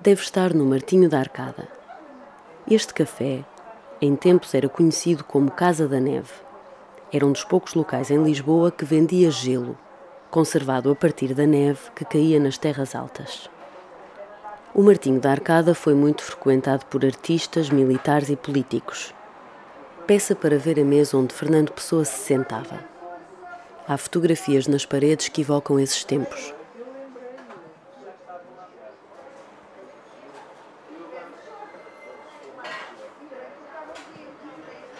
[0.00, 1.68] deve estar no Martinho da Arcada.
[2.70, 3.44] Este café,
[4.00, 6.32] em tempos era conhecido como Casa da Neve.
[7.12, 9.76] Era um dos poucos locais em Lisboa que vendia gelo,
[10.30, 13.48] conservado a partir da neve que caía nas terras altas.
[14.74, 19.14] O Martinho da Arcada foi muito frequentado por artistas, militares e políticos.
[20.06, 22.80] Peça para ver a mesa onde Fernando Pessoa se sentava.
[23.88, 26.55] Há fotografias nas paredes que evocam esses tempos.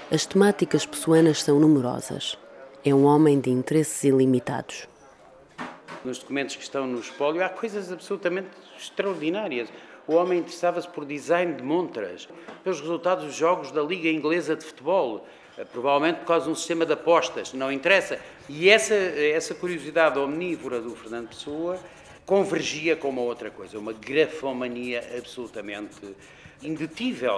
[0.09, 2.39] As temáticas pessoanas são numerosas.
[2.85, 4.87] É um homem de interesses ilimitados.
[6.05, 8.47] Nos documentos que estão no espólio há coisas absolutamente
[8.79, 9.69] extraordinárias.
[10.07, 12.29] O homem interessava-se por design de montras,
[12.63, 15.27] pelos resultados dos jogos da Liga Inglesa de Futebol,
[15.59, 18.21] eh, provavelmente por causa de um sistema de apostas, não interessa.
[18.49, 21.81] E essa, essa curiosidade omnívora do Fernando Pessoa
[22.25, 26.15] convergia com uma outra coisa, uma grafomania absolutamente
[26.63, 27.35] indetível.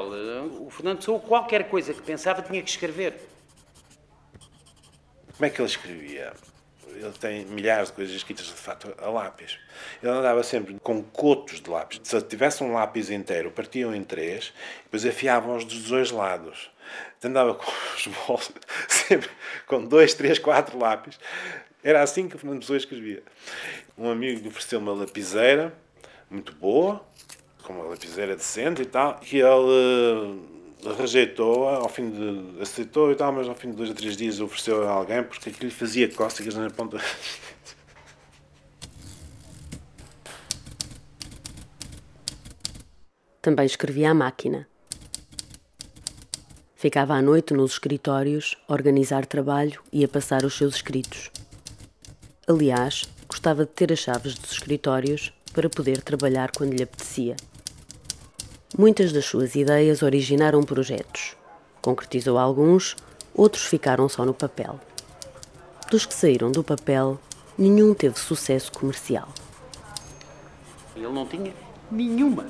[0.60, 3.14] O Fernando Pessoa, qualquer coisa que pensava, tinha que escrever.
[5.32, 6.32] Como é que ele escrevia?
[6.88, 9.58] Ele tem milhares de coisas escritas de facto a lápis.
[10.02, 12.00] Ele andava sempre com cotos de lápis.
[12.02, 14.52] Se tivesse um lápis inteiro, partiam em três,
[14.82, 16.70] depois afiavam-os dos dois lados.
[17.22, 18.52] Andava com os bolsos,
[18.88, 19.30] sempre
[19.66, 21.20] com dois, três, quatro lápis.
[21.84, 23.22] Era assim que o Fernando Pessoa escrevia.
[23.96, 25.72] Um amigo lhe ofereceu uma lapiseira
[26.30, 27.04] muito boa,
[27.68, 30.40] com uma lapiseira decente e tal, e ele
[30.82, 32.62] uh, rejeitou-a, ao fim de.
[32.62, 35.50] aceitou e tal, mas ao fim de dois ou três dias ofereceu a alguém porque
[35.50, 36.98] aquilo lhe fazia cócegas na ponta.
[43.42, 44.66] Também escrevia à máquina.
[46.74, 51.30] Ficava à noite nos escritórios, a organizar trabalho e a passar os seus escritos.
[52.46, 57.36] Aliás, gostava de ter as chaves dos escritórios para poder trabalhar quando lhe apetecia.
[58.76, 61.34] Muitas das suas ideias originaram projetos.
[61.80, 62.94] Concretizou alguns,
[63.34, 64.78] outros ficaram só no papel.
[65.90, 67.18] Dos que saíram do papel,
[67.56, 69.28] nenhum teve sucesso comercial.
[70.94, 71.54] Ele não tinha
[71.90, 72.44] nenhuma,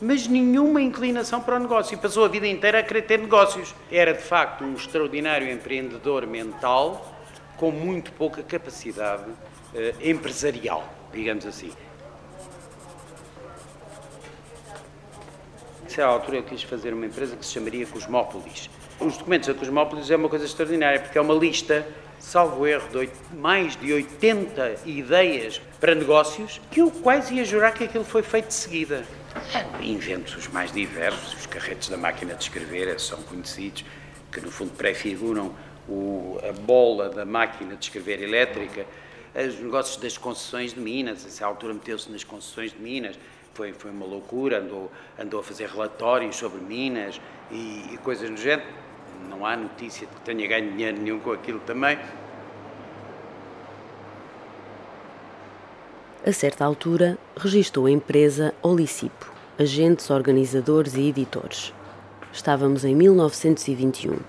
[0.00, 3.74] mas nenhuma inclinação para o negócio e passou a vida inteira a querer ter negócios.
[3.92, 7.14] Era de facto um extraordinário empreendedor mental
[7.58, 9.30] com muito pouca capacidade
[9.74, 11.72] eh, empresarial, digamos assim.
[15.88, 18.68] Nessa altura eu quis fazer uma empresa que se chamaria Cosmópolis.
[19.00, 21.88] Os documentos da Cosmópolis é uma coisa extraordinária, porque é uma lista,
[22.18, 27.84] salvo erro, de mais de 80 ideias para negócios, que eu quase ia jurar que
[27.84, 29.02] aquilo foi feito de seguida.
[29.80, 33.82] Inventos os mais diversos, os carretes da máquina de escrever são conhecidos,
[34.30, 35.54] que no fundo prefiguram
[35.88, 38.84] o, a bola da máquina de escrever elétrica,
[39.34, 43.18] os negócios das concessões de Minas, essa altura meteu-se nas concessões de Minas,
[43.58, 44.88] foi, foi uma loucura, andou,
[45.18, 47.20] andou a fazer relatórios sobre Minas
[47.50, 48.68] e, e coisas do género.
[49.28, 51.98] Não há notícia de que tenha ganho dinheiro nenhum com aquilo também.
[56.24, 61.74] A certa altura, registrou a empresa Olicipo, agentes, organizadores e editores.
[62.32, 64.20] Estávamos em 1921.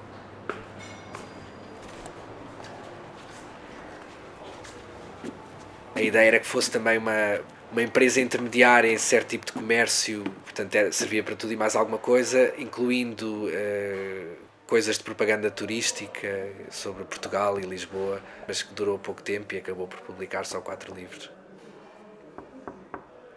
[5.94, 7.40] A ideia era que fosse também uma,
[7.72, 11.76] uma empresa intermediária em certo tipo de comércio, portanto era, servia para tudo e mais
[11.76, 14.36] alguma coisa, incluindo uh,
[14.66, 19.88] coisas de propaganda turística sobre Portugal e Lisboa, mas que durou pouco tempo e acabou
[19.88, 21.30] por publicar só quatro livros.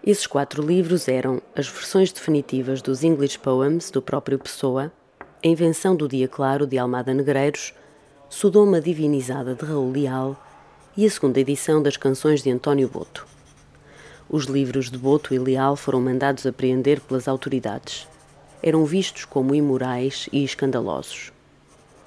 [0.04, 4.93] Esses quatro livros eram as versões definitivas dos English Poems do próprio Pessoa,
[5.44, 7.72] A Invenção do Dia Claro de Almada Negreiros,
[8.28, 10.43] Sodoma Divinizada de Raul Leal
[10.97, 13.26] e a segunda edição das canções de António Boto.
[14.32, 18.09] Os livros de Boto e Leal foram mandados apreender pelas autoridades.
[18.62, 21.31] Eram vistos como imorais e escandalosos.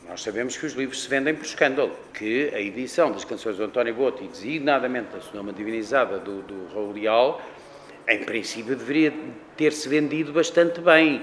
[0.09, 3.61] Nós sabemos que os livros se vendem por escândalo, que a edição das canções de
[3.61, 7.39] António Boto e designadamente a Sonoma Divinizada do, do Raul Leal,
[8.07, 9.13] em princípio deveria
[9.55, 11.21] ter-se vendido bastante bem.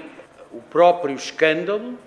[0.53, 1.99] O próprio escândalo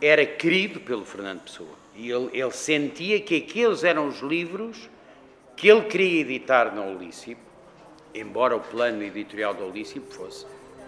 [0.00, 1.74] era querido pelo Fernando Pessoa.
[1.96, 4.88] E ele, ele sentia que aqueles eram os livros
[5.56, 7.53] que ele queria editar na Ulícipo
[8.14, 10.46] embora o plano editorial do Olícipo fosse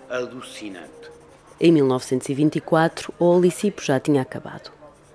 [0.08, 1.10] alucinante.
[1.60, 4.70] Em 1924, o Olícipo já tinha acabado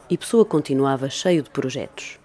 [0.09, 2.19] e Pessoa continuava cheio de projetos.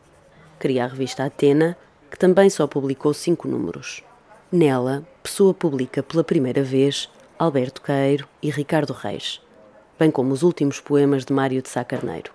[0.58, 1.76] Cria a revista Atena,
[2.10, 4.02] que também só publicou cinco números.
[4.50, 7.08] Nela, Pessoa publica pela primeira vez
[7.38, 9.40] Alberto Queiro e Ricardo Reis,
[9.98, 12.32] bem como os últimos poemas de Mário de Sá Carneiro.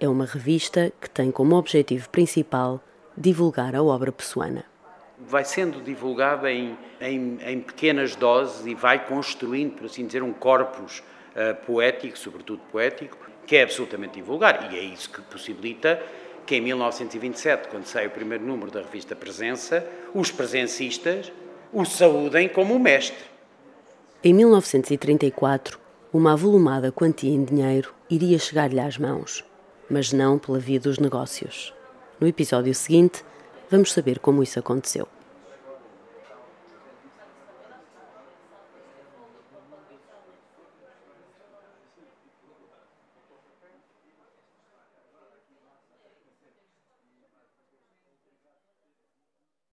[0.00, 2.80] É uma revista que tem como objetivo principal
[3.16, 4.69] divulgar a obra pessoana
[5.30, 10.32] vai sendo divulgada em, em, em pequenas doses e vai construindo, por assim dizer, um
[10.32, 13.16] corpus uh, poético, sobretudo poético,
[13.46, 14.72] que é absolutamente divulgar.
[14.72, 16.02] E é isso que possibilita
[16.44, 21.32] que em 1927, quando sai o primeiro número da revista Presença, os presencistas
[21.72, 23.24] o saúdem como mestre.
[24.24, 25.78] Em 1934,
[26.12, 29.44] uma avolumada quantia em dinheiro iria chegar-lhe às mãos,
[29.88, 31.72] mas não pela via dos negócios.
[32.18, 33.24] No episódio seguinte,
[33.70, 35.06] vamos saber como isso aconteceu.